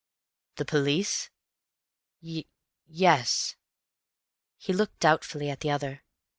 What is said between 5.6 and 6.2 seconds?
other.